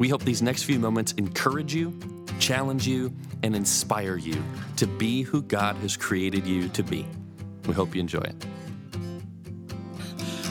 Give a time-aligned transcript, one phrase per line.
[0.00, 1.94] We hope these next few moments encourage you,
[2.38, 4.42] challenge you, and inspire you
[4.76, 7.06] to be who God has created you to be.
[7.66, 8.46] We hope you enjoy it.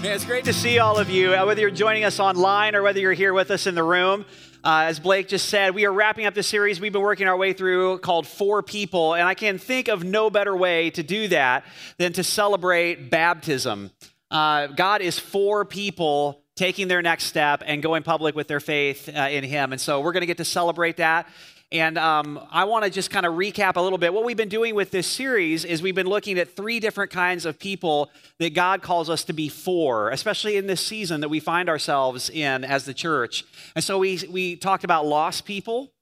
[0.03, 2.83] Man, it's great to see all of you, uh, whether you're joining us online or
[2.83, 4.23] whether you're here with us in the room.
[4.63, 7.35] Uh, as Blake just said, we are wrapping up the series we've been working our
[7.35, 11.27] way through called For People, and I can think of no better way to do
[11.29, 11.65] that
[11.97, 13.89] than to celebrate baptism.
[14.29, 19.07] Uh, God is for people taking their next step and going public with their faith
[19.07, 19.71] uh, in Him.
[19.71, 21.25] And so we're going to get to celebrate that.
[21.71, 24.13] And um, I want to just kind of recap a little bit.
[24.13, 27.45] What we've been doing with this series is we've been looking at three different kinds
[27.45, 31.39] of people that God calls us to be for, especially in this season that we
[31.39, 33.45] find ourselves in as the church.
[33.73, 35.93] And so we, we talked about lost people.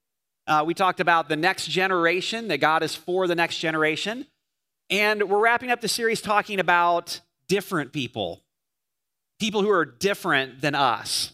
[0.48, 4.26] Uh, we talked about the next generation, that God is for the next generation.
[4.90, 8.42] And we're wrapping up the series talking about different people
[9.38, 11.32] people who are different than us.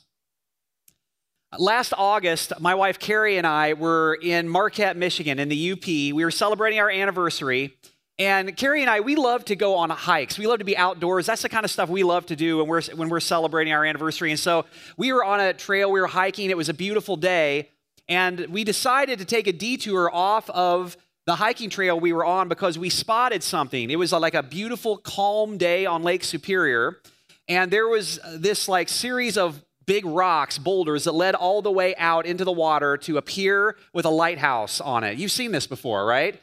[1.58, 5.86] Last August, my wife Carrie and I were in Marquette, Michigan, in the UP.
[5.86, 7.76] We were celebrating our anniversary.
[8.18, 10.38] And Carrie and I, we love to go on hikes.
[10.38, 11.26] We love to be outdoors.
[11.26, 13.84] That's the kind of stuff we love to do when we're, when we're celebrating our
[13.84, 14.30] anniversary.
[14.30, 14.66] And so
[14.96, 16.50] we were on a trail, we were hiking.
[16.50, 17.70] It was a beautiful day.
[18.08, 22.48] And we decided to take a detour off of the hiking trail we were on
[22.48, 23.90] because we spotted something.
[23.90, 26.98] It was like a beautiful, calm day on Lake Superior.
[27.48, 31.94] And there was this like series of big rocks, boulders that led all the way
[31.96, 35.18] out into the water to appear with a lighthouse on it.
[35.18, 36.40] You've seen this before, right?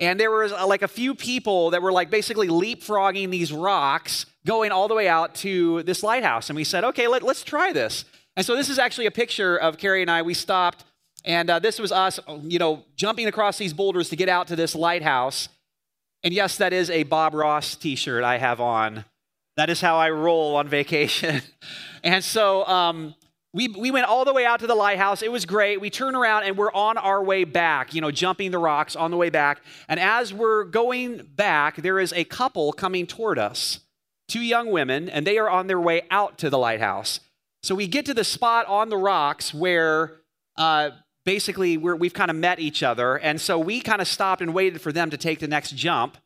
[0.00, 4.26] And there was uh, like a few people that were like basically leapfrogging these rocks
[4.46, 6.48] going all the way out to this lighthouse.
[6.48, 8.06] And we said, okay, let, us try this.
[8.34, 10.22] And so this is actually a picture of Carrie and I.
[10.22, 10.84] We stopped,
[11.24, 14.56] and uh, this was us, you know, jumping across these boulders to get out to
[14.56, 15.50] this lighthouse.
[16.22, 19.04] And yes, that is a Bob Ross t shirt I have on.
[19.60, 21.42] That is how I roll on vacation.
[22.02, 23.14] and so um,
[23.52, 25.20] we, we went all the way out to the lighthouse.
[25.20, 25.82] It was great.
[25.82, 29.10] We turn around and we're on our way back, you know, jumping the rocks on
[29.10, 29.60] the way back.
[29.86, 33.80] And as we're going back, there is a couple coming toward us,
[34.28, 37.20] two young women, and they are on their way out to the lighthouse.
[37.62, 40.22] So we get to the spot on the rocks where
[40.56, 40.92] uh,
[41.26, 43.18] basically we have kind of met each other.
[43.18, 46.16] And so we kind of stopped and waited for them to take the next jump.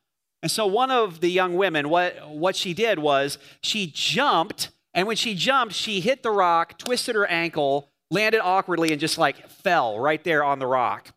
[0.45, 5.07] And so one of the young women, what, what she did was she jumped, and
[5.07, 9.49] when she jumped, she hit the rock, twisted her ankle, landed awkwardly, and just like
[9.49, 11.15] fell right there on the rock.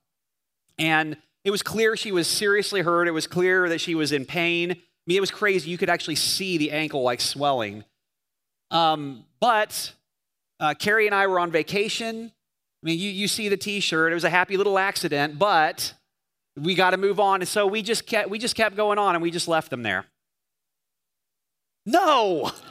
[0.79, 3.09] And it was clear she was seriously hurt.
[3.09, 4.71] It was clear that she was in pain.
[4.71, 5.71] I mean, it was crazy.
[5.71, 7.83] You could actually see the ankle like swelling.
[8.71, 9.91] Um, but
[10.61, 12.31] uh, Carrie and I were on vacation.
[12.81, 14.13] I mean, you, you see the t shirt.
[14.13, 15.95] It was a happy little accident, but
[16.57, 17.41] we got to move on.
[17.41, 19.83] And so we just kept, we just kept going on and we just left them
[19.83, 20.05] there.
[21.85, 22.51] No!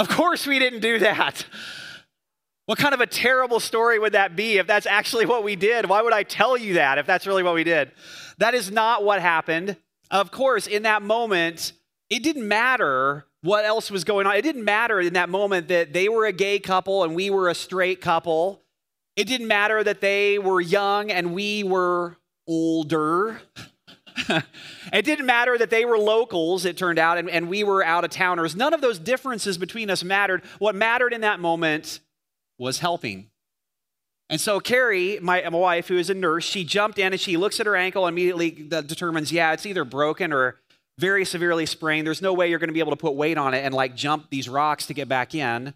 [0.00, 1.44] Of course we didn't do that.
[2.64, 5.90] What kind of a terrible story would that be if that's actually what we did?
[5.90, 7.92] Why would I tell you that if that's really what we did?
[8.38, 9.76] That is not what happened.
[10.10, 11.72] Of course, in that moment,
[12.08, 14.36] it didn't matter what else was going on.
[14.36, 17.50] It didn't matter in that moment that they were a gay couple and we were
[17.50, 18.62] a straight couple.
[19.20, 22.16] It didn't matter that they were young and we were
[22.48, 23.42] older.
[24.94, 28.02] it didn't matter that they were locals, it turned out, and, and we were out
[28.02, 28.56] of towners.
[28.56, 30.42] None of those differences between us mattered.
[30.58, 32.00] What mattered in that moment
[32.58, 33.28] was helping.
[34.30, 37.36] And so Carrie, my, my wife, who is a nurse, she jumped in and she
[37.36, 40.56] looks at her ankle and immediately determines, yeah, it's either broken or
[40.96, 42.06] very severely sprained.
[42.06, 43.94] There's no way you're going to be able to put weight on it and like
[43.94, 45.74] jump these rocks to get back in.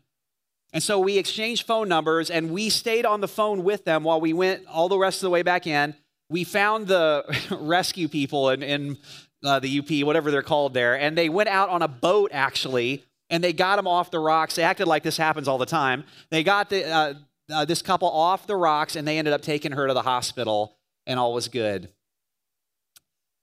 [0.75, 4.21] And so we exchanged phone numbers and we stayed on the phone with them while
[4.21, 5.95] we went all the rest of the way back in.
[6.29, 7.25] We found the
[7.61, 8.99] rescue people in, in
[9.45, 13.05] uh, the UP, whatever they're called there, and they went out on a boat actually
[13.31, 14.57] and they got them off the rocks.
[14.57, 16.03] They acted like this happens all the time.
[16.31, 17.15] They got the, uh,
[17.53, 20.77] uh, this couple off the rocks and they ended up taking her to the hospital
[21.07, 21.89] and all was good.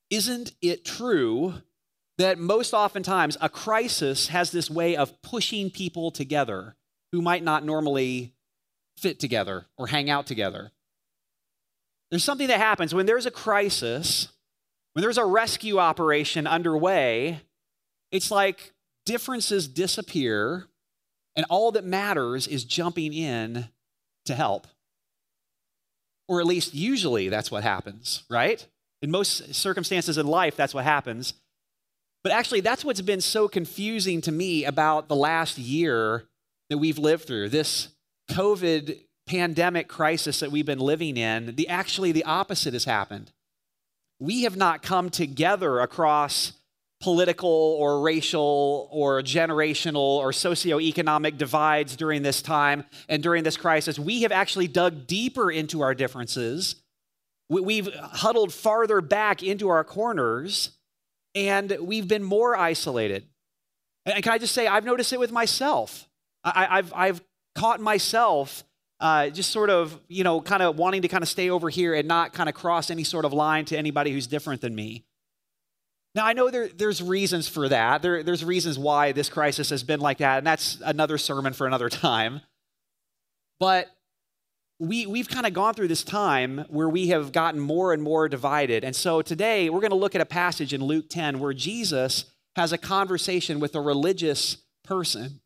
[0.10, 1.54] Isn't it true
[2.18, 6.76] that most oftentimes a crisis has this way of pushing people together?
[7.12, 8.34] Who might not normally
[8.98, 10.72] fit together or hang out together.
[12.10, 14.28] There's something that happens when there's a crisis,
[14.94, 17.42] when there's a rescue operation underway,
[18.12, 18.74] it's like
[19.06, 20.68] differences disappear,
[21.36, 23.70] and all that matters is jumping in
[24.26, 24.68] to help.
[26.28, 28.66] Or at least usually that's what happens, right?
[29.02, 31.34] In most circumstances in life, that's what happens.
[32.24, 36.26] But actually, that's what's been so confusing to me about the last year
[36.72, 37.90] that we've lived through this
[38.32, 38.98] COVID
[39.28, 41.56] pandemic crisis that we've been living in.
[41.56, 43.34] The, actually, the opposite has happened.
[44.20, 46.54] We have not come together across
[47.02, 54.00] political or racial or generational or socioeconomic divides during this time and during this crisis.
[54.00, 56.76] We have actually dug deeper into our differences.
[57.50, 60.72] We've huddled farther back into our corners
[61.36, 63.26] and we've been more isolated.
[64.06, 66.08] And can I just say, I've noticed it with myself.
[66.44, 67.22] I, have I've
[67.56, 68.64] caught myself
[69.00, 71.94] uh, just sort of, you know, kind of wanting to kind of stay over here
[71.94, 75.06] and not kind of cross any sort of line to anybody who's different than me.
[76.14, 78.02] Now, I know there, there's reasons for that.
[78.02, 81.66] There, there's reasons why this crisis has been like that, and that's another sermon for
[81.68, 82.42] another time.
[83.60, 83.88] But
[84.80, 88.28] we, we've kind of gone through this time where we have gotten more and more
[88.28, 88.84] divided.
[88.84, 92.26] And so today we're going to look at a passage in Luke 10 where Jesus
[92.56, 95.41] has a conversation with a religious person.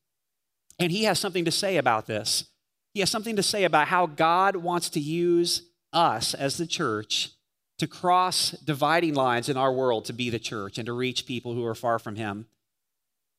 [0.80, 2.46] And he has something to say about this.
[2.94, 5.64] He has something to say about how God wants to use
[5.94, 7.32] us as the church
[7.78, 11.54] to cross dividing lines in our world to be the church and to reach people
[11.54, 12.48] who are far from him.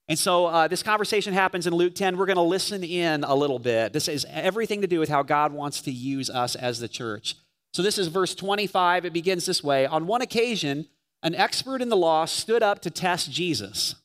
[0.08, 2.16] And so uh, this conversation happens in Luke 10.
[2.16, 3.92] We're going to listen in a little bit.
[3.92, 7.34] This is everything to do with how God wants to use us as the church.
[7.72, 9.04] So this is verse 25.
[9.04, 10.86] It begins this way On one occasion,
[11.22, 13.96] an expert in the law stood up to test Jesus.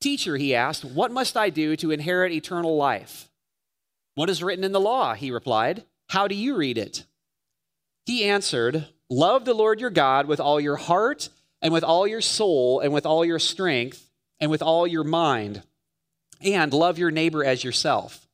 [0.00, 3.28] Teacher, he asked, what must I do to inherit eternal life?
[4.14, 5.14] What is written in the law?
[5.14, 5.84] He replied.
[6.08, 7.04] How do you read it?
[8.06, 11.28] He answered, Love the Lord your God with all your heart
[11.62, 14.10] and with all your soul and with all your strength
[14.40, 15.62] and with all your mind,
[16.42, 18.26] and love your neighbor as yourself.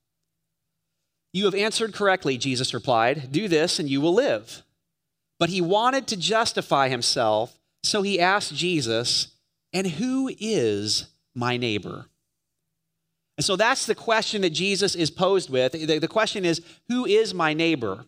[1.32, 3.32] You have answered correctly, Jesus replied.
[3.32, 4.62] Do this and you will live.
[5.38, 9.28] But he wanted to justify himself, so he asked Jesus,
[9.72, 12.06] And who is my neighbor?
[13.36, 15.72] And so that's the question that Jesus is posed with.
[15.72, 18.06] The, the question is, Who is my neighbor?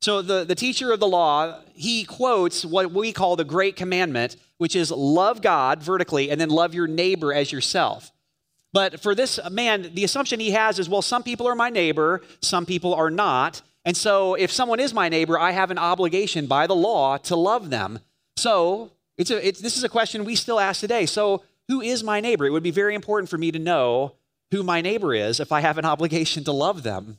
[0.00, 4.36] So the, the teacher of the law, he quotes what we call the great commandment,
[4.58, 8.10] which is love God vertically and then love your neighbor as yourself.
[8.72, 12.22] But for this man, the assumption he has is well, some people are my neighbor,
[12.40, 13.62] some people are not.
[13.84, 17.36] And so if someone is my neighbor, I have an obligation by the law to
[17.36, 18.00] love them.
[18.36, 21.06] So it's a, it's, this is a question we still ask today.
[21.06, 22.44] So who is my neighbor?
[22.44, 24.16] It would be very important for me to know
[24.50, 27.18] who my neighbor is if I have an obligation to love them.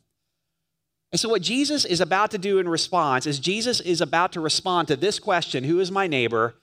[1.12, 4.40] And so, what Jesus is about to do in response is Jesus is about to
[4.40, 6.56] respond to this question Who is my neighbor?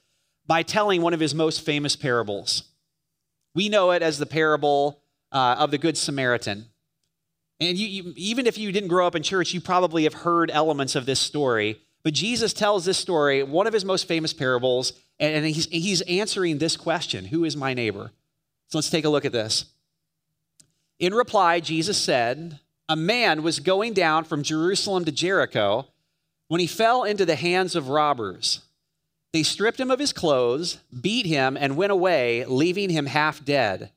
[0.47, 2.65] by telling one of his most famous parables.
[3.55, 5.01] We know it as the parable
[5.31, 6.67] uh, of the Good Samaritan.
[7.61, 10.51] And you, you, even if you didn't grow up in church, you probably have heard
[10.51, 11.81] elements of this story.
[12.03, 16.59] But Jesus tells this story, one of his most famous parables, and he's, he's answering
[16.59, 18.11] this question Who is my neighbor?
[18.69, 19.67] So let's take a look at this.
[20.99, 22.61] In reply, Jesus said,
[22.91, 25.87] a man was going down from Jerusalem to Jericho
[26.49, 28.63] when he fell into the hands of robbers.
[29.33, 33.93] They stripped him of his clothes, beat him, and went away, leaving him half dead.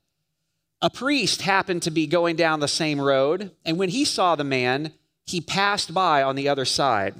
[0.79, 4.43] A priest happened to be going down the same road, and when he saw the
[4.43, 4.93] man,
[5.25, 7.15] he passed by on the other side.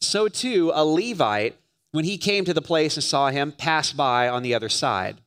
[0.00, 1.56] So too, a Levite,
[1.92, 5.18] when he came to the place and saw him, passed by on the other side.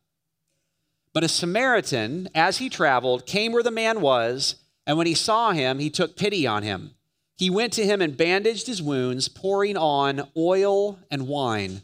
[1.14, 5.52] But a Samaritan, as he traveled, came where the man was and when he saw
[5.52, 6.92] him, he took pity on him.
[7.38, 11.84] He went to him and bandaged his wounds, pouring on oil and wine.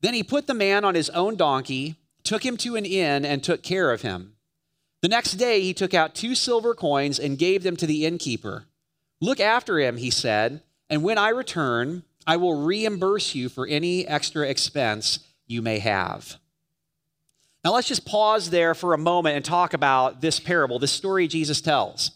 [0.00, 3.42] Then he put the man on his own donkey, took him to an inn, and
[3.42, 4.34] took care of him.
[5.02, 8.64] The next day he took out two silver coins and gave them to the innkeeper.
[9.20, 14.06] Look after him, he said, and when I return, I will reimburse you for any
[14.06, 16.36] extra expense you may have.
[17.64, 21.28] Now, let's just pause there for a moment and talk about this parable, this story
[21.28, 22.12] Jesus tells.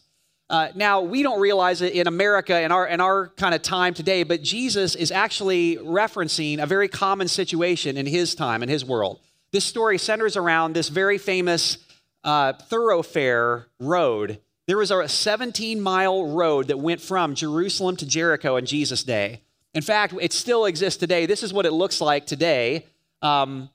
[0.50, 3.94] Uh, now, we don't realize it in America in our, in our kind of time
[3.94, 8.84] today, but Jesus is actually referencing a very common situation in his time, in his
[8.84, 9.20] world.
[9.52, 11.78] This story centers around this very famous
[12.24, 14.40] uh, thoroughfare road.
[14.66, 19.42] There was a 17 mile road that went from Jerusalem to Jericho in Jesus' day.
[19.74, 21.26] In fact, it still exists today.
[21.26, 22.86] This is what it looks like today.
[23.20, 23.68] Um,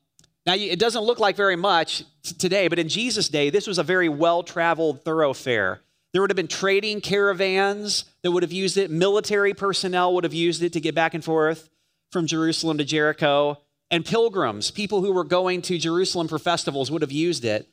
[0.45, 2.03] now, it doesn't look like very much
[2.39, 5.81] today, but in Jesus' day, this was a very well traveled thoroughfare.
[6.11, 10.33] There would have been trading caravans that would have used it, military personnel would have
[10.33, 11.69] used it to get back and forth
[12.11, 13.59] from Jerusalem to Jericho,
[13.91, 17.69] and pilgrims, people who were going to Jerusalem for festivals, would have used it.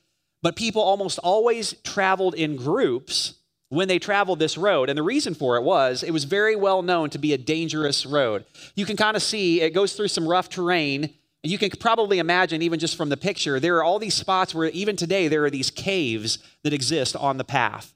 [0.47, 3.33] But people almost always traveled in groups,
[3.67, 4.87] when they traveled this road.
[4.87, 8.05] And the reason for it was it was very well known to be a dangerous
[8.05, 8.45] road.
[8.73, 11.13] You can kind of see it goes through some rough terrain.
[11.43, 14.55] And you can probably imagine, even just from the picture, there are all these spots
[14.55, 17.93] where even today there are these caves that exist on the path.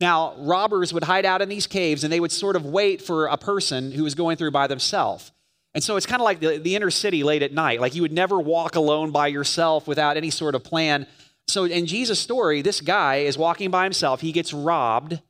[0.00, 3.26] Now, robbers would hide out in these caves and they would sort of wait for
[3.26, 5.32] a person who was going through by themselves.
[5.74, 7.80] And so it's kind of like the, the inner city late at night.
[7.80, 11.08] Like you would never walk alone by yourself without any sort of plan.
[11.48, 14.20] So in Jesus' story, this guy is walking by himself.
[14.20, 15.20] He gets robbed.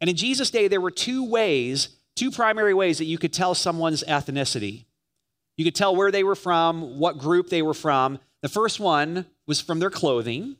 [0.00, 3.54] And in Jesus' day, there were two ways, two primary ways that you could tell
[3.54, 4.84] someone's ethnicity.
[5.56, 8.20] You could tell where they were from, what group they were from.
[8.42, 10.56] The first one was from their clothing.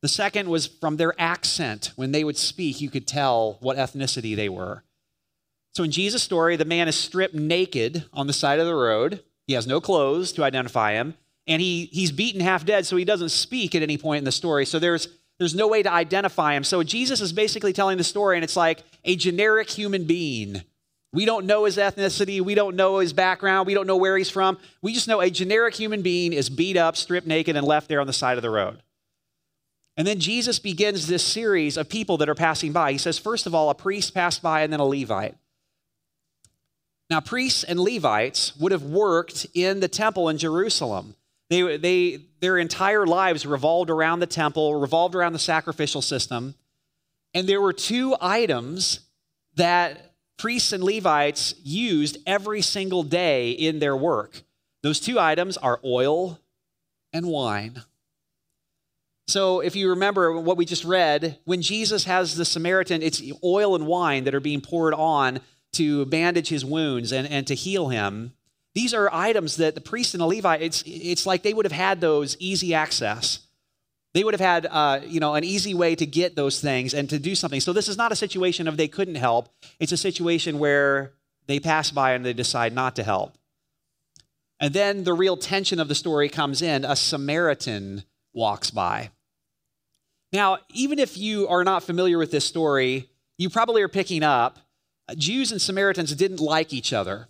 [0.00, 1.92] The second was from their accent.
[1.96, 4.84] When they would speak, you could tell what ethnicity they were.
[5.74, 9.22] So in Jesus' story, the man is stripped naked on the side of the road.
[9.46, 11.14] He has no clothes to identify him
[11.46, 14.32] and he, he's beaten half dead, so he doesn't speak at any point in the
[14.32, 14.64] story.
[14.64, 15.08] So there's,
[15.38, 16.64] there's no way to identify him.
[16.64, 20.62] So Jesus is basically telling the story, and it's like a generic human being.
[21.12, 22.40] We don't know his ethnicity.
[22.40, 23.66] We don't know his background.
[23.66, 24.58] We don't know where he's from.
[24.80, 28.00] We just know a generic human being is beat up, stripped naked, and left there
[28.00, 28.82] on the side of the road.
[29.96, 32.92] And then Jesus begins this series of people that are passing by.
[32.92, 35.36] He says, first of all, a priest passed by and then a Levite.
[37.10, 41.14] Now, priests and Levites would have worked in the temple in Jerusalem.
[41.52, 46.54] They, they, their entire lives revolved around the temple, revolved around the sacrificial system.
[47.34, 49.00] And there were two items
[49.56, 54.42] that priests and Levites used every single day in their work.
[54.82, 56.40] Those two items are oil
[57.12, 57.82] and wine.
[59.28, 63.74] So, if you remember what we just read, when Jesus has the Samaritan, it's oil
[63.74, 65.40] and wine that are being poured on
[65.74, 68.32] to bandage his wounds and, and to heal him.
[68.74, 71.72] These are items that the priest and the Levite, it's, it's like they would have
[71.72, 73.40] had those easy access.
[74.14, 77.08] They would have had, uh, you know, an easy way to get those things and
[77.10, 77.60] to do something.
[77.60, 79.48] So this is not a situation of they couldn't help.
[79.78, 81.12] It's a situation where
[81.46, 83.36] they pass by and they decide not to help.
[84.60, 86.84] And then the real tension of the story comes in.
[86.84, 89.10] A Samaritan walks by.
[90.32, 94.58] Now, even if you are not familiar with this story, you probably are picking up
[95.16, 97.28] Jews and Samaritans didn't like each other.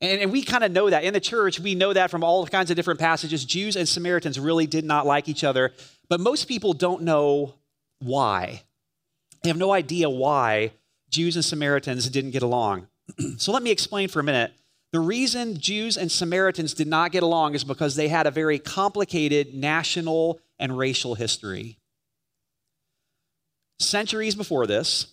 [0.00, 1.04] And, and we kind of know that.
[1.04, 3.44] In the church, we know that from all kinds of different passages.
[3.44, 5.72] Jews and Samaritans really did not like each other,
[6.08, 7.54] but most people don't know
[8.00, 8.62] why.
[9.42, 10.72] They have no idea why
[11.10, 12.88] Jews and Samaritans didn't get along.
[13.38, 14.52] so let me explain for a minute.
[14.92, 18.58] The reason Jews and Samaritans did not get along is because they had a very
[18.58, 21.78] complicated national and racial history.
[23.78, 25.08] Centuries before this,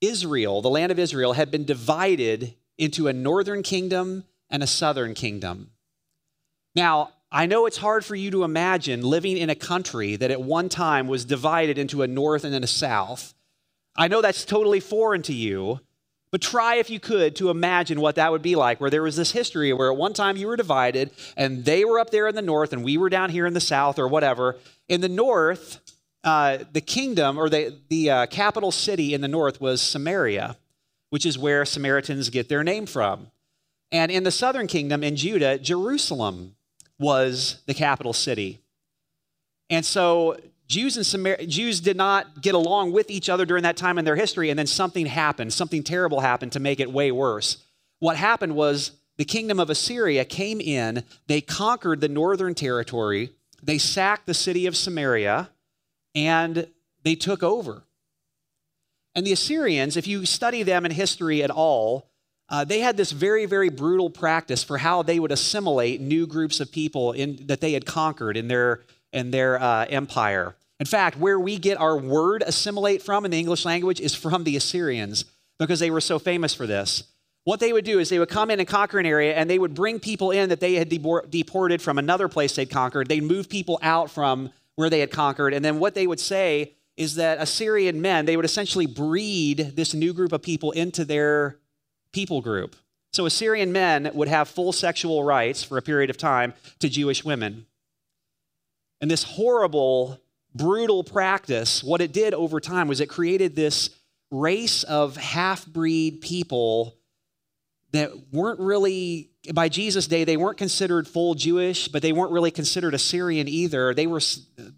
[0.00, 5.14] Israel, the land of Israel, had been divided into a northern kingdom and a southern
[5.14, 5.70] kingdom.
[6.74, 10.42] Now, I know it's hard for you to imagine living in a country that at
[10.42, 13.34] one time was divided into a north and then a south.
[13.96, 15.80] I know that's totally foreign to you,
[16.30, 19.16] but try if you could to imagine what that would be like, where there was
[19.16, 22.34] this history where at one time you were divided and they were up there in
[22.34, 24.58] the north and we were down here in the south or whatever.
[24.88, 25.80] In the north,
[26.24, 30.56] uh, the kingdom or the, the uh, capital city in the north was Samaria
[31.12, 33.30] which is where Samaritans get their name from.
[33.90, 36.56] And in the southern kingdom, in Judah, Jerusalem
[36.98, 38.60] was the capital city.
[39.68, 40.38] And so
[40.68, 44.06] Jews and Samar- Jews did not get along with each other during that time in
[44.06, 47.58] their history, and then something happened, something terrible happened to make it way worse.
[47.98, 53.76] What happened was the kingdom of Assyria came in, they conquered the northern territory, they
[53.76, 55.50] sacked the city of Samaria,
[56.14, 56.68] and
[57.02, 57.82] they took over.
[59.14, 62.08] And the Assyrians, if you study them in history at all,
[62.48, 66.60] uh, they had this very, very brutal practice for how they would assimilate new groups
[66.60, 70.54] of people in, that they had conquered in their, in their uh, empire.
[70.80, 74.44] In fact, where we get our word assimilate from in the English language is from
[74.44, 75.24] the Assyrians
[75.58, 77.04] because they were so famous for this.
[77.44, 79.58] What they would do is they would come in and conquer an area and they
[79.58, 83.08] would bring people in that they had deported from another place they'd conquered.
[83.08, 85.54] They'd move people out from where they had conquered.
[85.54, 89.94] And then what they would say is that Assyrian men, they would essentially breed this
[89.94, 91.58] new group of people into their
[92.12, 92.76] people group.
[93.12, 97.24] So Assyrian men would have full sexual rights for a period of time to Jewish
[97.24, 97.66] women.
[99.00, 100.20] And this horrible,
[100.54, 103.90] brutal practice, what it did over time was it created this
[104.30, 106.96] race of half breed people
[107.92, 112.50] that weren't really, by Jesus' day, they weren't considered full Jewish, but they weren't really
[112.50, 113.92] considered Assyrian either.
[113.92, 114.20] They were,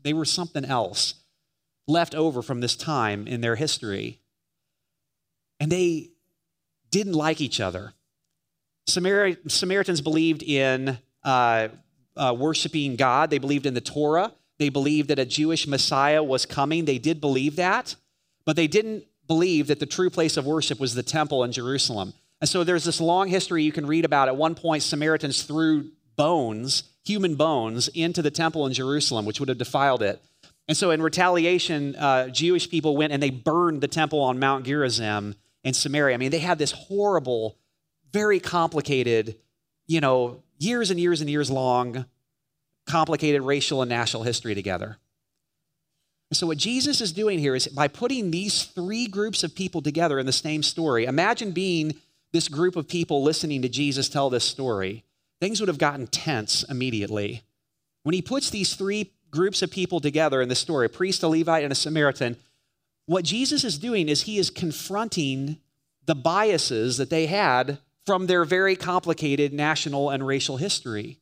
[0.02, 1.14] they were something else
[1.86, 4.20] left over from this time in their history.
[5.60, 6.10] And they
[6.90, 7.92] didn't like each other.
[8.88, 11.68] Samari- Samaritans believed in uh,
[12.16, 16.46] uh, worshiping God, they believed in the Torah, they believed that a Jewish Messiah was
[16.46, 16.84] coming.
[16.84, 17.96] They did believe that.
[18.44, 22.12] but they didn't believe that the true place of worship was the temple in Jerusalem.
[22.40, 24.28] And so there's this long history you can read about.
[24.28, 29.48] At one point, Samaritans threw bones, human bones, into the temple in Jerusalem, which would
[29.48, 30.20] have defiled it.
[30.66, 34.64] And so, in retaliation, uh, Jewish people went and they burned the temple on Mount
[34.64, 36.14] Gerizim in Samaria.
[36.14, 37.58] I mean, they had this horrible,
[38.12, 39.36] very complicated,
[39.86, 42.06] you know, years and years and years long,
[42.86, 44.98] complicated racial and national history together.
[46.30, 49.82] And So, what Jesus is doing here is by putting these three groups of people
[49.82, 51.94] together in the same story, imagine being
[52.32, 55.04] this group of people listening to Jesus tell this story.
[55.40, 57.42] Things would have gotten tense immediately.
[58.02, 61.28] When he puts these three groups of people together in the story a priest, a
[61.28, 62.36] Levite, and a Samaritan
[63.06, 65.58] what Jesus is doing is he is confronting
[66.06, 71.18] the biases that they had from their very complicated national and racial history.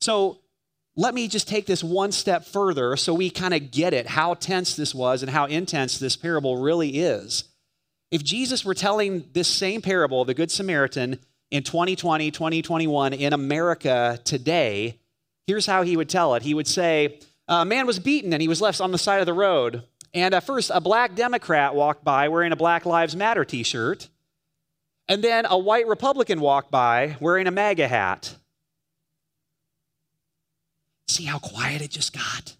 [0.00, 0.38] So,
[0.96, 4.34] let me just take this one step further so we kind of get it how
[4.34, 7.44] tense this was and how intense this parable really is.
[8.10, 11.20] If Jesus were telling this same parable, the Good Samaritan,
[11.52, 14.97] in 2020, 2021, in America today,
[15.48, 16.42] here's how he would tell it.
[16.44, 19.26] He would say, A man was beaten and he was left on the side of
[19.26, 19.82] the road.
[20.14, 24.08] And at first, a black Democrat walked by wearing a Black Lives Matter t shirt.
[25.08, 28.36] And then a white Republican walked by wearing a MAGA hat.
[31.08, 32.54] See how quiet it just got?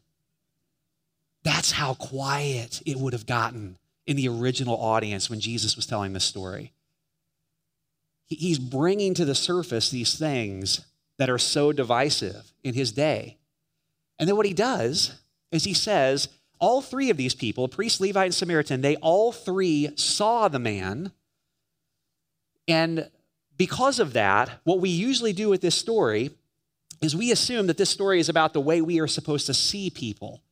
[1.44, 3.76] That's how quiet it would have gotten
[4.06, 6.72] in the original audience when Jesus was telling this story.
[8.26, 10.86] He's bringing to the surface these things
[11.18, 13.36] that are so divisive in his day.
[14.18, 15.20] And then what he does
[15.52, 16.28] is he says,
[16.60, 21.12] all three of these people, priest, Levite, and Samaritan, they all three saw the man.
[22.66, 23.10] And
[23.56, 26.30] because of that, what we usually do with this story
[27.00, 29.88] is we assume that this story is about the way we are supposed to see
[29.88, 30.42] people.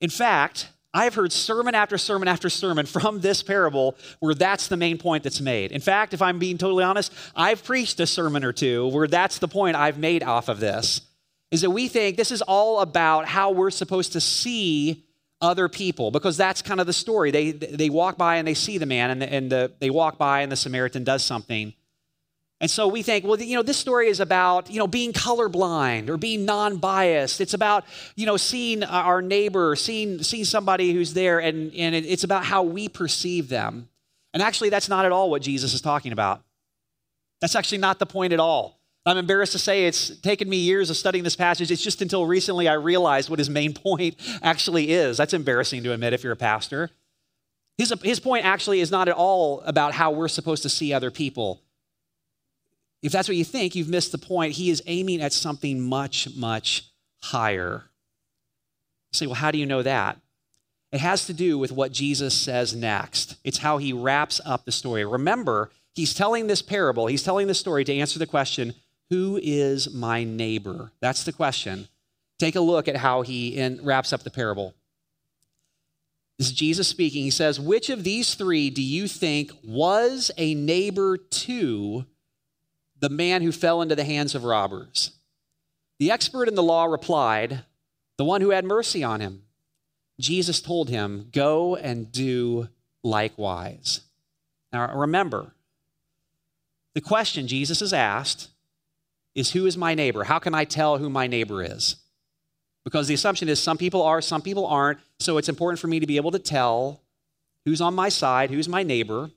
[0.00, 4.78] In fact, I've heard sermon after sermon after sermon from this parable where that's the
[4.78, 5.70] main point that's made.
[5.70, 9.38] In fact, if I'm being totally honest, I've preached a sermon or two where that's
[9.38, 11.02] the point I've made off of this.
[11.50, 15.04] Is that we think this is all about how we're supposed to see
[15.42, 17.30] other people because that's kind of the story.
[17.30, 20.16] They, they walk by and they see the man, and, the, and the, they walk
[20.16, 21.74] by and the Samaritan does something.
[22.60, 26.08] And so we think, well, you know, this story is about, you know, being colorblind
[26.08, 27.40] or being non-biased.
[27.40, 32.24] It's about, you know, seeing our neighbor, seeing, seeing somebody who's there, and, and it's
[32.24, 33.88] about how we perceive them.
[34.32, 36.42] And actually, that's not at all what Jesus is talking about.
[37.42, 38.80] That's actually not the point at all.
[39.04, 41.70] I'm embarrassed to say it's taken me years of studying this passage.
[41.70, 45.18] It's just until recently I realized what his main point actually is.
[45.18, 46.90] That's embarrassing to admit if you're a pastor.
[47.78, 51.10] His, his point actually is not at all about how we're supposed to see other
[51.10, 51.60] people.
[53.06, 54.54] If that's what you think, you've missed the point.
[54.54, 56.90] He is aiming at something much, much
[57.22, 57.84] higher.
[59.12, 60.18] You say, well, how do you know that?
[60.90, 63.36] It has to do with what Jesus says next.
[63.44, 65.04] It's how he wraps up the story.
[65.04, 68.74] Remember, he's telling this parable, he's telling this story to answer the question
[69.08, 70.90] who is my neighbor?
[71.00, 71.86] That's the question.
[72.40, 74.74] Take a look at how he in, wraps up the parable.
[76.38, 77.22] This is Jesus speaking.
[77.22, 82.04] He says, Which of these three do you think was a neighbor to
[83.00, 85.12] the man who fell into the hands of robbers?
[85.98, 87.64] The expert in the law replied,
[88.16, 89.42] The one who had mercy on him.
[90.20, 92.68] Jesus told him, Go and do
[93.02, 94.00] likewise.
[94.72, 95.52] Now remember,
[96.94, 98.48] the question Jesus has asked
[99.34, 100.24] is Who is my neighbor?
[100.24, 101.96] How can I tell who my neighbor is?
[102.84, 105.00] Because the assumption is some people are, some people aren't.
[105.18, 107.00] So it's important for me to be able to tell
[107.64, 109.30] who's on my side, who's my neighbor.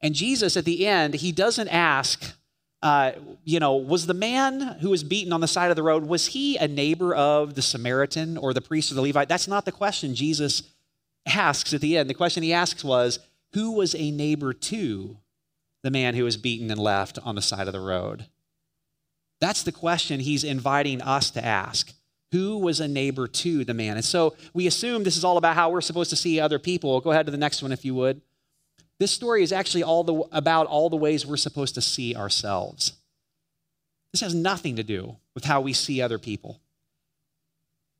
[0.00, 2.34] And Jesus, at the end, he doesn't ask,
[2.82, 3.12] uh,
[3.44, 6.26] you know, was the man who was beaten on the side of the road, was
[6.26, 9.28] he a neighbor of the Samaritan or the priest or the Levite?
[9.28, 10.64] That's not the question Jesus
[11.24, 12.10] asks at the end.
[12.10, 13.20] The question he asks was,
[13.52, 15.16] who was a neighbor to
[15.82, 18.26] the man who was beaten and left on the side of the road?
[19.40, 21.92] That's the question he's inviting us to ask.
[22.32, 23.96] Who was a neighbor to the man?
[23.96, 27.00] And so we assume this is all about how we're supposed to see other people.
[27.00, 28.22] Go ahead to the next one if you would.
[29.02, 32.92] This story is actually all the, about all the ways we're supposed to see ourselves.
[34.12, 36.60] This has nothing to do with how we see other people.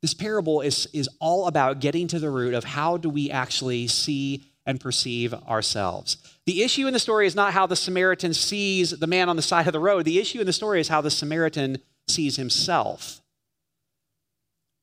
[0.01, 3.87] This parable is, is all about getting to the root of how do we actually
[3.87, 6.15] see and perceive ourselves.
[6.45, 9.41] The issue in the story is not how the Samaritan sees the man on the
[9.41, 10.05] side of the road.
[10.05, 13.19] The issue in the story is how the Samaritan sees himself.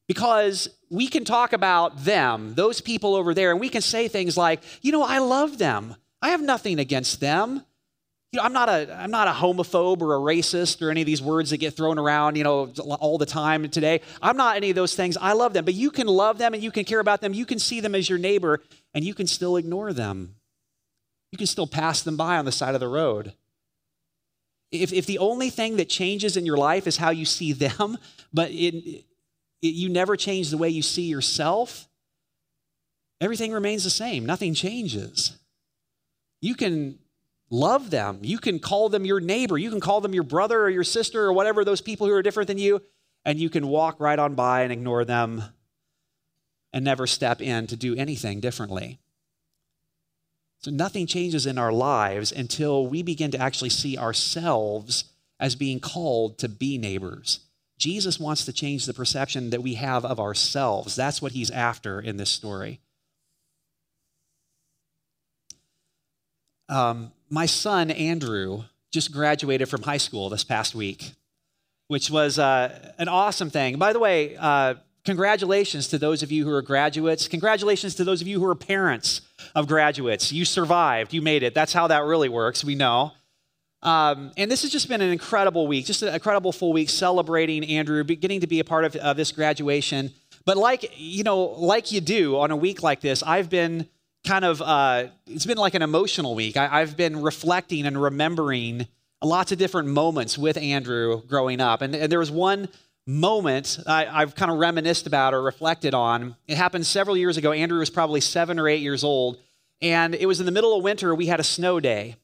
[0.06, 4.36] Because we can talk about them, those people over there, and we can say things
[4.36, 5.96] like, you know, I love them.
[6.22, 7.64] I have nothing against them.
[8.32, 11.06] you know, I'm not a I'm not a homophobe or a racist or any of
[11.06, 12.66] these words that get thrown around, you know,
[13.00, 14.02] all the time today.
[14.20, 15.16] I'm not any of those things.
[15.16, 17.32] I love them, but you can love them and you can care about them.
[17.32, 18.60] You can see them as your neighbor
[18.94, 20.36] and you can still ignore them.
[21.32, 23.34] You can still pass them by on the side of the road.
[24.72, 27.98] If, if the only thing that changes in your life is how you see them,
[28.32, 29.04] but it, it,
[29.62, 31.88] you never change the way you see yourself,
[33.20, 34.26] everything remains the same.
[34.26, 35.36] Nothing changes.
[36.40, 36.98] You can
[37.50, 38.20] love them.
[38.22, 39.58] You can call them your neighbor.
[39.58, 42.22] You can call them your brother or your sister or whatever, those people who are
[42.22, 42.80] different than you,
[43.24, 45.42] and you can walk right on by and ignore them
[46.72, 49.00] and never step in to do anything differently.
[50.60, 55.04] So nothing changes in our lives until we begin to actually see ourselves
[55.40, 57.40] as being called to be neighbors.
[57.78, 60.94] Jesus wants to change the perception that we have of ourselves.
[60.94, 62.80] That's what he's after in this story.
[66.70, 71.12] Um, my son, Andrew, just graduated from high school this past week,
[71.88, 73.76] which was uh, an awesome thing.
[73.76, 77.26] By the way, uh, congratulations to those of you who are graduates.
[77.26, 79.20] Congratulations to those of you who are parents
[79.56, 80.32] of graduates.
[80.32, 81.54] You survived, you made it.
[81.54, 83.12] That's how that really works, we know.
[83.82, 87.64] Um, and this has just been an incredible week, just an incredible full week celebrating
[87.64, 90.12] Andrew, getting to be a part of, of this graduation.
[90.44, 93.88] But like, you know, like you do on a week like this, I've been
[94.24, 96.56] kind of, uh, it's been like an emotional week.
[96.56, 98.86] I, I've been reflecting and remembering
[99.22, 101.82] lots of different moments with Andrew growing up.
[101.82, 102.68] And, and there was one
[103.06, 106.36] moment I, have kind of reminisced about or reflected on.
[106.46, 107.52] It happened several years ago.
[107.52, 109.38] Andrew was probably seven or eight years old,
[109.82, 111.14] and it was in the middle of winter.
[111.14, 112.16] We had a snow day.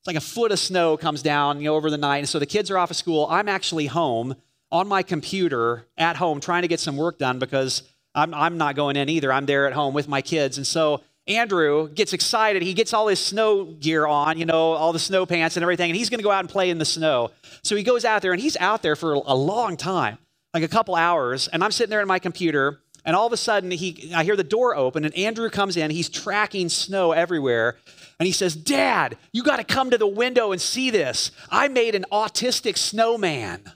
[0.00, 2.38] It's like a foot of snow comes down, you know, over the night, and so
[2.38, 3.26] the kids are off of school.
[3.30, 4.36] I'm actually home
[4.70, 7.82] on my computer at home trying to get some work done because
[8.14, 9.32] I'm, I'm not going in either.
[9.32, 12.62] I'm there at home with my kids, and so Andrew gets excited.
[12.62, 15.90] He gets all his snow gear on, you know, all the snow pants and everything,
[15.90, 17.30] and he's going to go out and play in the snow.
[17.62, 20.18] So he goes out there, and he's out there for a long time
[20.52, 23.36] like a couple hours, and I'm sitting there in my computer, and all of a
[23.36, 25.90] sudden he, I hear the door open, and Andrew comes in.
[25.90, 27.76] He's tracking snow everywhere,
[28.20, 31.30] and he says, "Dad, you got to come to the window and see this.
[31.50, 33.72] I made an autistic snowman."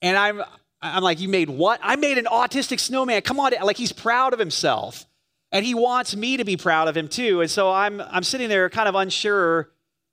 [0.00, 0.42] And I'm,
[0.82, 1.80] I'm like, "You made what?
[1.82, 3.22] I made an autistic snowman.
[3.22, 5.06] Come on!" Like he's proud of himself,
[5.50, 7.40] and he wants me to be proud of him too.
[7.40, 9.70] And so I'm, I'm sitting there, kind of unsure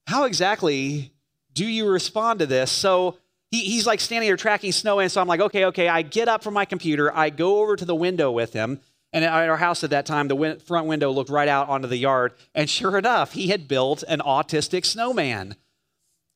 [0.08, 1.14] how exactly
[1.54, 2.72] do you respond to this?
[2.72, 3.18] So
[3.52, 5.88] he, he's like standing there tracking snow, and so I'm like, okay, okay.
[5.88, 8.80] I get up from my computer, I go over to the window with him.
[9.12, 11.98] And at our house at that time, the front window looked right out onto the
[11.98, 12.34] yard.
[12.54, 15.56] And sure enough, he had built an autistic snowman.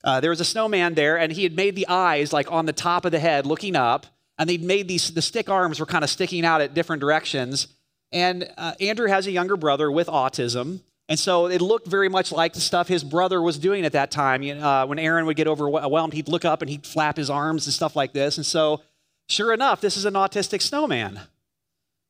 [0.04, 2.74] Uh, there was a snowman there, and he had made the eyes like on the
[2.74, 4.08] top of the head looking up.
[4.38, 7.68] And they'd made these, the stick arms were kind of sticking out at different directions.
[8.12, 10.82] And uh, Andrew has a younger brother with autism.
[11.10, 14.10] And so it looked very much like the stuff his brother was doing at that
[14.10, 14.42] time.
[14.44, 17.74] Uh, when Aaron would get overwhelmed, he'd look up and he'd flap his arms and
[17.74, 18.38] stuff like this.
[18.38, 18.82] And so,
[19.28, 21.20] sure enough, this is an autistic snowman.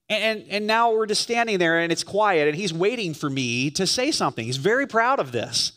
[0.10, 3.30] And, and, and now we're just standing there and it's quiet and he's waiting for
[3.30, 4.46] me to say something.
[4.46, 5.74] He's very proud of this.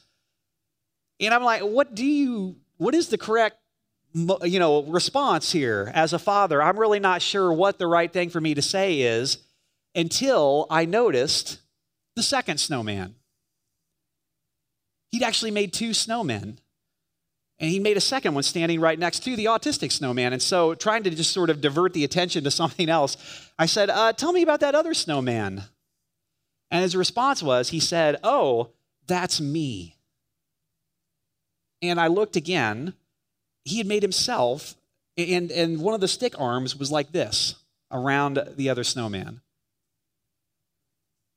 [1.20, 3.56] And I'm like, what do you, what is the correct
[4.16, 6.62] you know, response here as a father?
[6.62, 9.38] I'm really not sure what the right thing for me to say is
[9.94, 11.58] until I noticed
[12.14, 13.14] the second snowman.
[15.12, 16.58] He'd actually made two snowmen.
[17.58, 20.34] And he made a second one standing right next to the autistic snowman.
[20.34, 23.16] And so, trying to just sort of divert the attention to something else,
[23.58, 25.64] I said, uh, Tell me about that other snowman.
[26.70, 28.70] And his response was, He said, Oh,
[29.06, 29.96] that's me.
[31.80, 32.94] And I looked again.
[33.66, 34.76] He had made himself,
[35.18, 37.56] and, and one of the stick arms was like this
[37.90, 39.42] around the other snowman.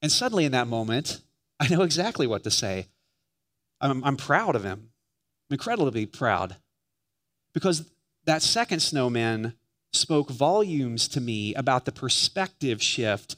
[0.02, 1.20] And suddenly, in that moment,
[1.60, 2.88] I know exactly what to say.
[3.82, 4.92] I'm, I'm proud of him.
[5.50, 6.56] I'm incredibly proud.
[7.54, 7.90] Because
[8.26, 9.54] that second snowman
[9.92, 13.36] spoke volumes to me about the perspective shift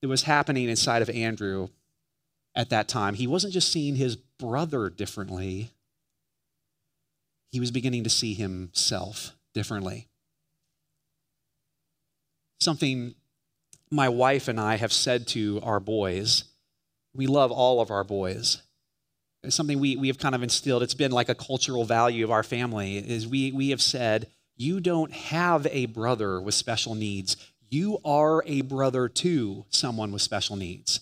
[0.00, 1.68] that was happening inside of Andrew
[2.54, 3.14] at that time.
[3.14, 5.70] He wasn't just seeing his brother differently,
[7.52, 10.08] he was beginning to see himself differently.
[12.60, 13.14] Something
[13.90, 16.44] my wife and I have said to our boys.
[17.14, 18.62] We love all of our boys.
[19.42, 20.82] It's something we, we have kind of instilled.
[20.82, 24.80] It's been like a cultural value of our family, is we, we have said, you
[24.80, 27.36] don't have a brother with special needs.
[27.70, 31.00] You are a brother to someone with special needs.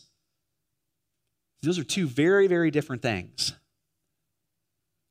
[1.62, 3.52] Those are two very, very different things.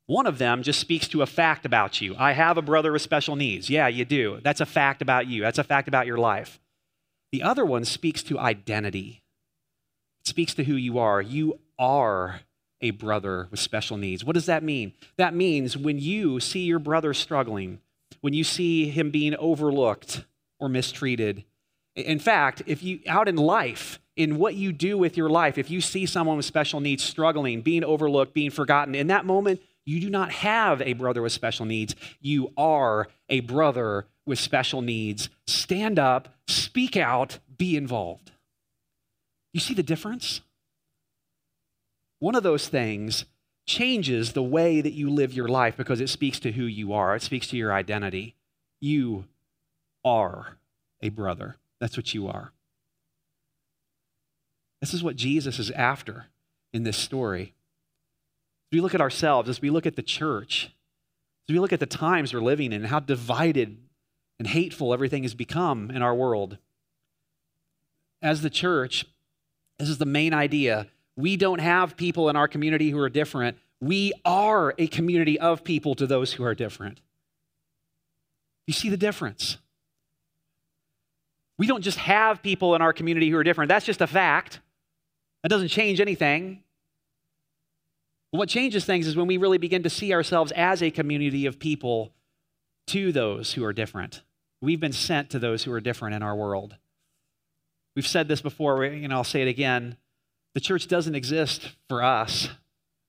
[0.08, 2.16] One of them just speaks to a fact about you.
[2.18, 3.70] I have a brother with special needs.
[3.70, 4.40] Yeah, you do.
[4.42, 5.42] That's a fact about you.
[5.42, 6.60] That's a fact about your life.
[7.34, 9.22] The other one speaks to identity,
[10.22, 11.22] it speaks to who you are.
[11.22, 12.42] You are
[12.80, 14.24] a brother with special needs.
[14.24, 14.94] What does that mean?
[15.18, 17.80] That means when you see your brother struggling,
[18.22, 20.24] when you see him being overlooked
[20.60, 21.44] or mistreated,
[21.96, 25.70] in fact, if you out in life, in what you do with your life, if
[25.70, 30.02] you see someone with special needs struggling, being overlooked, being forgotten, in that moment, you
[30.02, 31.96] do not have a brother with special needs.
[32.20, 35.30] You are a brother with special needs.
[35.48, 38.32] Stand up, speak out, be involved.
[39.54, 40.42] You see the difference?
[42.20, 43.24] One of those things
[43.66, 47.16] changes the way that you live your life because it speaks to who you are,
[47.16, 48.36] it speaks to your identity.
[48.82, 49.24] You
[50.04, 50.58] are
[51.02, 51.56] a brother.
[51.80, 52.52] That's what you are.
[54.82, 56.26] This is what Jesus is after
[56.74, 57.54] in this story.
[58.68, 60.72] As we look at ourselves, as we look at the church,
[61.48, 63.78] as we look at the times we're living in, how divided
[64.40, 66.58] and hateful everything has become in our world,
[68.22, 69.06] as the church,
[69.80, 70.88] this is the main idea.
[71.16, 73.58] We don't have people in our community who are different.
[73.80, 77.00] We are a community of people to those who are different.
[78.66, 79.58] You see the difference?
[81.58, 83.70] We don't just have people in our community who are different.
[83.70, 84.60] That's just a fact.
[85.44, 86.64] That doesn't change anything.
[88.32, 91.60] What changes things is when we really begin to see ourselves as a community of
[91.60, 92.14] people
[92.88, 94.22] to those who are different.
[94.62, 96.76] We've been sent to those who are different in our world.
[97.96, 99.98] We've said this before, and I'll say it again.
[100.54, 102.50] The church doesn't exist for us.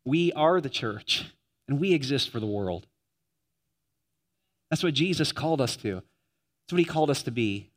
[0.04, 1.26] We are the church,
[1.66, 2.86] and we exist for the world.
[4.70, 5.94] That's what Jesus called us to.
[5.94, 7.70] That's what he called us to be.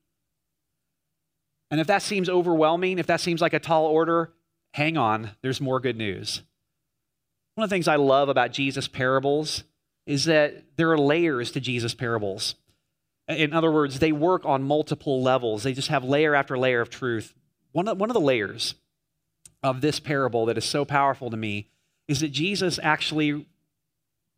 [1.70, 4.34] And if that seems overwhelming, if that seems like a tall order,
[4.74, 6.42] hang on, there's more good news.
[7.62, 9.66] One of the things I love about Jesus' parables
[10.08, 12.56] is that there are layers to Jesus' parables.
[13.28, 16.90] In other words, they work on multiple levels, they just have layer after layer of
[16.90, 17.36] truth.
[17.72, 18.74] One of, one of the layers
[19.62, 21.68] of this parable that is so powerful to me
[22.08, 23.46] is that Jesus actually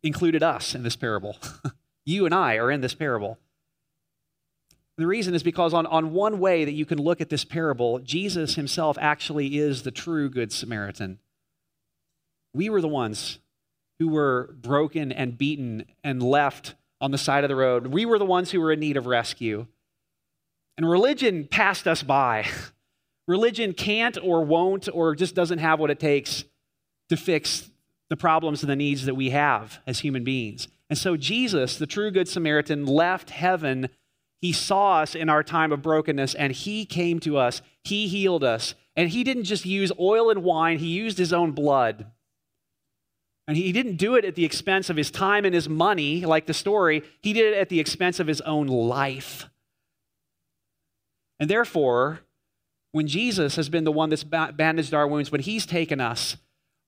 [0.02, 1.38] included us in this parable.
[2.04, 3.38] you and I are in this parable.
[4.98, 8.00] The reason is because, on, on one way that you can look at this parable,
[8.00, 11.20] Jesus himself actually is the true Good Samaritan.
[12.54, 13.38] We were the ones
[13.98, 17.88] who were broken and beaten and left on the side of the road.
[17.88, 19.66] We were the ones who were in need of rescue.
[20.76, 22.46] And religion passed us by.
[23.28, 26.44] Religion can't or won't or just doesn't have what it takes
[27.08, 27.70] to fix
[28.10, 30.68] the problems and the needs that we have as human beings.
[30.90, 33.88] And so Jesus, the true Good Samaritan, left heaven.
[34.40, 37.62] He saw us in our time of brokenness and he came to us.
[37.82, 38.74] He healed us.
[38.94, 42.06] And he didn't just use oil and wine, he used his own blood.
[43.46, 46.46] And he didn't do it at the expense of his time and his money, like
[46.46, 47.02] the story.
[47.20, 49.48] He did it at the expense of his own life.
[51.38, 52.20] And therefore,
[52.92, 56.36] when Jesus has been the one that's bandaged our wounds, when he's taken us,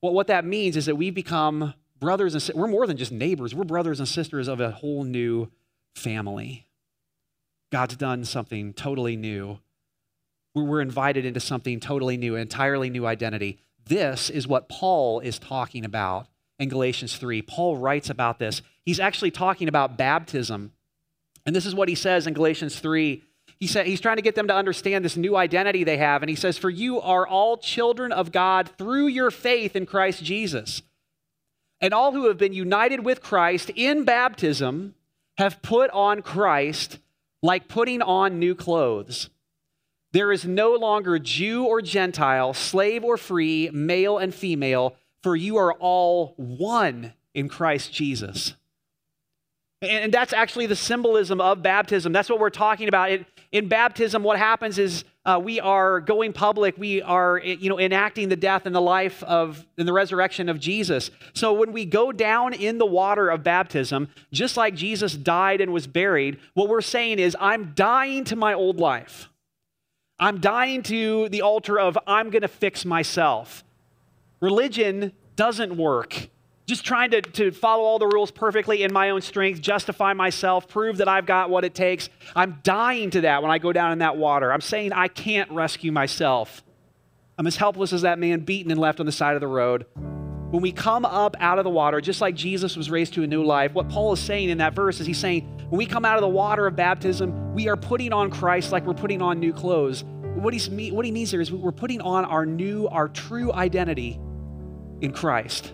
[0.01, 3.53] well, what that means is that we become brothers and we're more than just neighbors.
[3.53, 5.51] We're brothers and sisters of a whole new
[5.95, 6.67] family.
[7.71, 9.59] God's done something totally new.
[10.55, 13.59] We're invited into something totally new, an entirely new identity.
[13.85, 16.27] This is what Paul is talking about
[16.59, 17.41] in Galatians 3.
[17.41, 18.61] Paul writes about this.
[18.85, 20.71] He's actually talking about baptism.
[21.45, 23.23] And this is what he says in Galatians 3.
[23.59, 26.21] He said he's trying to get them to understand this new identity they have.
[26.21, 30.23] And he says, For you are all children of God through your faith in Christ
[30.23, 30.81] Jesus.
[31.79, 34.95] And all who have been united with Christ in baptism
[35.37, 36.99] have put on Christ
[37.41, 39.29] like putting on new clothes.
[40.11, 45.57] There is no longer Jew or Gentile, slave or free, male and female for you
[45.57, 48.53] are all one in Christ Jesus.
[49.81, 52.11] And that's actually the symbolism of baptism.
[52.11, 53.11] That's what we're talking about.
[53.11, 56.77] In, in baptism, what happens is uh, we are going public.
[56.77, 60.59] We are, you know, enacting the death and the life of and the resurrection of
[60.59, 61.11] Jesus.
[61.33, 65.71] So when we go down in the water of baptism, just like Jesus died and
[65.71, 69.29] was buried, what we're saying is, I'm dying to my old life.
[70.19, 73.63] I'm dying to the altar of I'm going to fix myself.
[74.39, 76.29] Religion doesn't work.
[76.67, 80.67] Just trying to, to follow all the rules perfectly in my own strength, justify myself,
[80.67, 82.09] prove that I've got what it takes.
[82.35, 84.51] I'm dying to that when I go down in that water.
[84.51, 86.63] I'm saying I can't rescue myself.
[87.37, 89.85] I'm as helpless as that man beaten and left on the side of the road.
[90.51, 93.27] When we come up out of the water, just like Jesus was raised to a
[93.27, 96.03] new life, what Paul is saying in that verse is he's saying, when we come
[96.03, 99.39] out of the water of baptism, we are putting on Christ like we're putting on
[99.39, 100.03] new clothes.
[100.03, 104.19] What, he's, what he means here is we're putting on our new, our true identity
[105.01, 105.73] in Christ.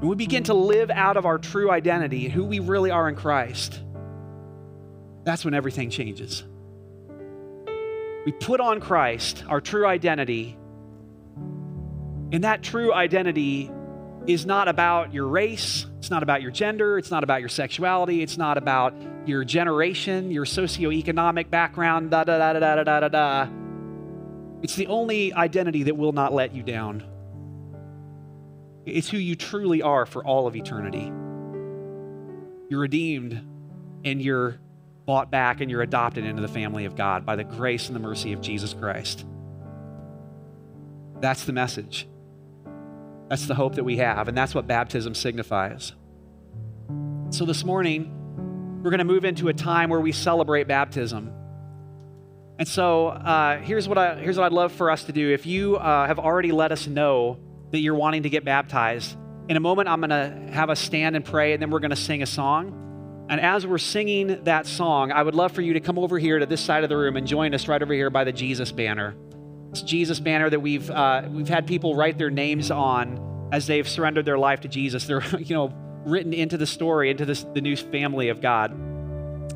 [0.00, 3.16] When we begin to live out of our true identity, who we really are in
[3.16, 3.80] Christ,
[5.24, 6.44] that's when everything changes.
[8.24, 10.56] We put on Christ, our true identity,
[12.32, 13.70] And that true identity
[14.26, 18.22] is not about your race, it's not about your gender, it's not about your sexuality,
[18.22, 18.94] it's not about
[19.26, 23.48] your generation, your socioeconomic background, da da da da da da da da.
[24.62, 27.02] It's the only identity that will not let you down.
[28.86, 31.12] It's who you truly are for all of eternity.
[32.68, 33.46] You're redeemed
[34.04, 34.58] and you're
[35.06, 38.00] bought back and you're adopted into the family of God by the grace and the
[38.00, 39.26] mercy of Jesus Christ.
[41.20, 42.08] That's the message.
[43.28, 45.92] That's the hope that we have, and that's what baptism signifies.
[47.30, 51.32] So this morning, we're going to move into a time where we celebrate baptism.
[52.58, 55.32] And so uh, here's, what I, here's what I'd love for us to do.
[55.32, 57.38] If you uh, have already let us know
[57.70, 59.16] that you're wanting to get baptized,
[59.48, 61.90] in a moment I'm going to have us stand and pray, and then we're going
[61.90, 63.26] to sing a song.
[63.28, 66.38] And as we're singing that song, I would love for you to come over here
[66.38, 68.72] to this side of the room and join us right over here by the Jesus
[68.72, 69.14] banner.
[69.70, 73.88] It's Jesus banner that we've uh, we've had people write their names on as they've
[73.88, 75.06] surrendered their life to Jesus.
[75.06, 75.72] They're you know
[76.04, 78.72] written into the story, into this, the new family of God.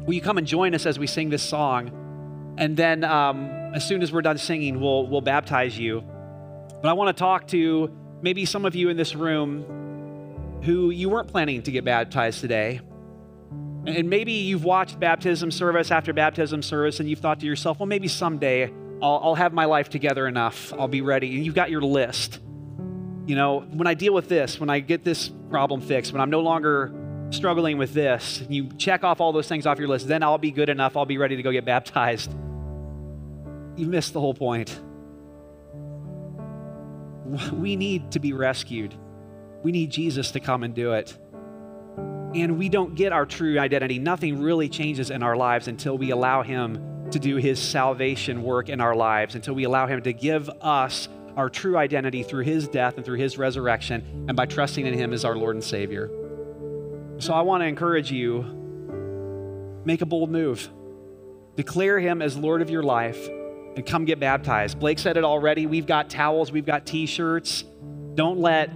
[0.07, 2.55] Will you come and join us as we sing this song?
[2.59, 6.01] And then um, as soon as we're done singing, we'll we'll baptize you.
[6.01, 7.91] But I want to talk to
[8.25, 12.81] maybe some of you in this room who you weren't planning to get baptized today.
[13.87, 17.87] And maybe you've watched baptism service after baptism service and you've thought to yourself, well,
[17.87, 20.73] maybe someday I'll, I'll have my life together enough.
[20.73, 21.37] I'll be ready.
[21.37, 22.41] And You've got your list.
[23.27, 26.31] You know, when I deal with this, when I get this problem fixed, when I'm
[26.31, 26.95] no longer
[27.29, 30.51] struggling with this, you check off all those things off your list, then I'll be
[30.51, 30.97] good enough.
[30.97, 32.33] I'll be ready to go get baptized.
[33.77, 34.81] You missed the whole point.
[37.53, 38.95] We need to be rescued.
[39.63, 41.17] We need Jesus to come and do it.
[42.35, 43.99] And we don't get our true identity.
[43.99, 48.69] Nothing really changes in our lives until we allow Him to do his salvation work
[48.69, 52.69] in our lives until we allow him to give us our true identity through his
[52.69, 56.11] death and through his resurrection and by trusting in him as our Lord and Savior.
[57.19, 58.43] So I want to encourage you
[59.85, 60.69] make a bold move.
[61.57, 63.29] Declare him as Lord of your life
[63.77, 64.79] and come get baptized.
[64.79, 65.67] Blake said it already.
[65.67, 67.65] We've got towels, we've got t-shirts.
[68.15, 68.71] Don't let,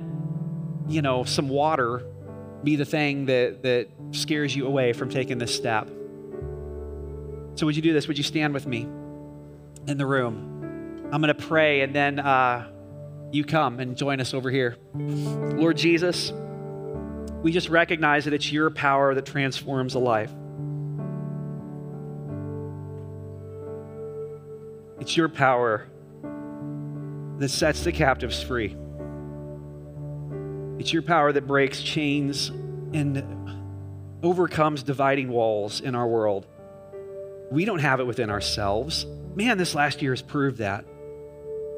[0.88, 2.04] you know, some water
[2.64, 5.88] be the thing that that scares you away from taking this step.
[7.54, 8.08] So, would you do this?
[8.08, 8.82] Would you stand with me
[9.86, 11.08] in the room?
[11.12, 12.70] I'm going to pray, and then uh,
[13.32, 14.76] you come and join us over here.
[14.94, 16.32] Lord Jesus,
[17.42, 20.30] we just recognize that it's your power that transforms a life.
[25.00, 25.86] It's your power
[27.38, 28.76] that sets the captives free.
[30.78, 32.48] It's your power that breaks chains
[32.92, 33.22] and
[34.22, 36.46] overcomes dividing walls in our world.
[37.50, 39.06] We don't have it within ourselves.
[39.34, 40.84] Man, this last year has proved that.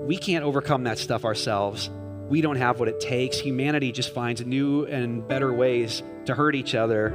[0.01, 1.91] We can't overcome that stuff ourselves.
[2.29, 3.39] We don't have what it takes.
[3.39, 7.11] Humanity just finds new and better ways to hurt each other.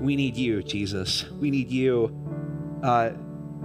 [0.00, 1.28] We need you, Jesus.
[1.30, 2.14] We need you
[2.82, 3.10] uh,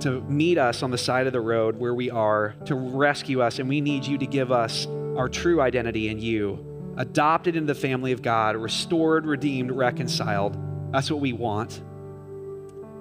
[0.01, 3.59] to meet us on the side of the road where we are, to rescue us,
[3.59, 6.63] and we need you to give us our true identity in you.
[6.97, 10.57] Adopted into the family of God, restored, redeemed, reconciled.
[10.91, 11.81] That's what we want.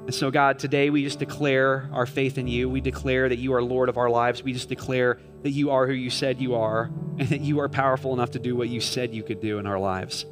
[0.06, 2.68] And so, God, today we just declare our faith in you.
[2.70, 4.42] We declare that you are Lord of our lives.
[4.42, 6.84] We just declare that you are who you said you are
[7.18, 9.66] and that you are powerful enough to do what you said you could do in
[9.66, 10.24] our lives.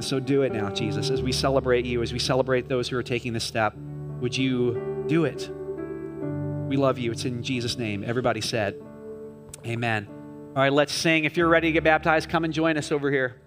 [0.00, 1.10] So, do it now, Jesus.
[1.10, 3.76] As we celebrate you, as we celebrate those who are taking this step,
[4.20, 5.50] would you do it?
[6.70, 7.12] We love you.
[7.12, 8.02] It's in Jesus' name.
[8.02, 8.80] Everybody said,
[9.66, 10.08] Amen.
[10.56, 11.26] All right, let's sing.
[11.26, 13.41] If you're ready to get baptized, come and join us over here.